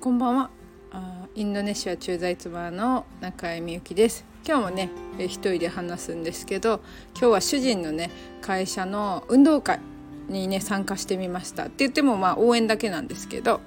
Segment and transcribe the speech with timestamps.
[0.00, 0.50] こんばんは。
[1.34, 4.24] インドネシア駐在妻の中井美由紀です。
[4.48, 4.88] 今日もね
[5.18, 6.80] 一人で話すんですけど
[7.12, 8.10] 今日は主人のね
[8.40, 9.78] 会社の運動会
[10.30, 11.64] にね参加してみました。
[11.64, 13.60] って言ってもまあ応援だけなんですけど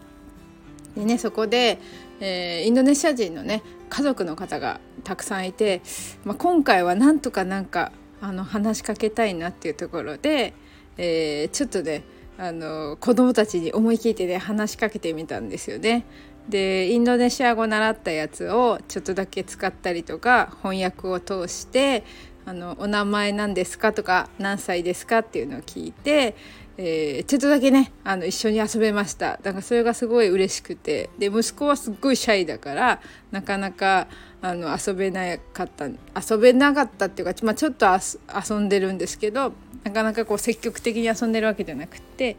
[0.98, 1.78] でねそこで、
[2.20, 5.84] えー、インドネシア人のね家族の方がたくさんいて、
[6.26, 7.92] まあ、今回はなんとかなんか
[8.22, 10.56] あの話しかけたいなっていうところで、
[10.98, 12.04] えー、ちょっとね
[12.38, 16.06] あの子供たちに思い切ってね話しかけてみたんですよね。
[16.50, 22.04] でインドネシア語習ったやつをちょっとだけ使ったりとか翻訳を通して
[22.46, 26.36] あの「お名前何ですか?」とか「何歳ですか?」っていうのを聞いて、
[26.78, 34.08] えー、ちょっとだけねあの一緒に遊べましただからそれがすごい嬉しくてで息子はすっごいシャイだからなかなか
[34.42, 42.36] あの遊べなかった遊べなかったっていうか、まあ、ちょっと遊んでるんですけどなかなかこう積極的に遊んでるわけじゃなくて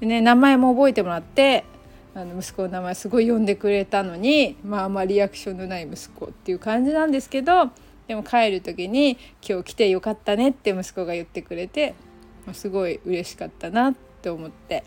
[0.00, 1.64] で、ね、名前も覚えてもらって
[2.14, 7.70] あの息子の名前すごい呼んでくれたのに、まあ、あんまりリアクションのない息子っていう感じなんですけど
[8.08, 11.94] でも帰る時に「今日来てよかったね」って息子が言ってくれて
[12.52, 14.84] すごい嬉しかったなって思って。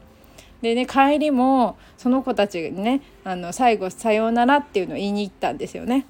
[0.62, 6.06] でね帰りもその子たちにねあの最後「さようなら」っていうのを言いに行ったんですよね。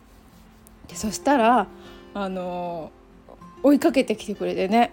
[0.88, 1.68] でそしたら
[2.16, 2.92] あの
[3.62, 4.92] 追いかけてきてくれてね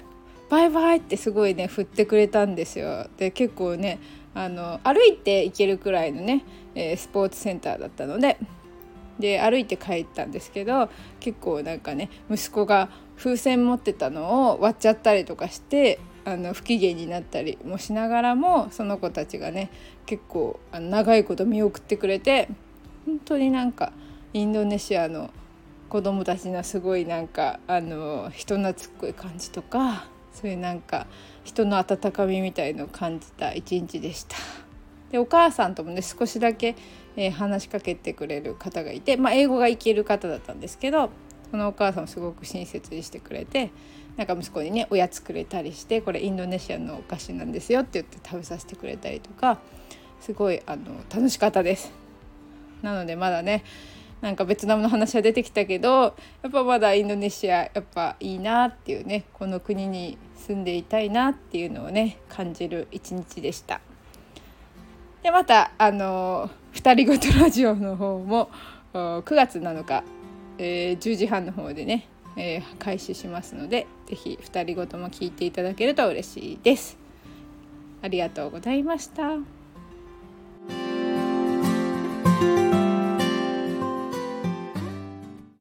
[0.50, 3.08] バイバイってすごいね振ってくれたんですよ。
[3.16, 3.98] で結構ね
[4.34, 8.36] あの歩いて行けるくらいのね、えー、スポーツセンターだったので
[9.18, 19.70] で歩いて帰ったんですけど結構なんかね息子が風船持ってたのを割っちゃったりとかしてあの不機嫌になったりもしながらもその子たちがね
[20.06, 22.48] 結構あの長いこと見送ってくれて
[23.06, 23.92] 本当になんか
[24.32, 25.30] インドネシアの
[25.88, 31.06] 子供たちのすごいなんかあの人懐っこい感じとかそういうなんか
[31.44, 34.65] 人の温かみみたいのを感じた一日でした。
[35.10, 36.76] でお母さんともね少しだけ、
[37.16, 41.10] えー、話しかけてくれる方がいて、まあ、英語がいける方だったんですけど
[41.50, 43.70] そのお母さんもすごく親切にしてくれて
[44.16, 49.58] なんか息子にねおやつくれたりしてこれインドネシアのお菓子なんですよって言って食べさせてくれたりとか
[50.20, 50.84] すごいあの
[51.14, 51.92] 楽しかったです。
[52.82, 53.64] なのでまだね
[54.20, 56.02] なんかベトナムの話は出てきたけど
[56.42, 63.80] やっぱまだインドネシアやっぱいいなっていうねこの国に住んでいたいなっていうのをね感じる一日でした。
[65.26, 68.48] でまたあの二人ごとラジオの方も
[68.94, 70.04] 9月7日、
[70.56, 72.06] えー、10時半の方でね、
[72.36, 76.96] えー、開始しますので是非二人ごとも聞いていただけると嬉しいです。
[78.02, 79.55] ありがとうございました。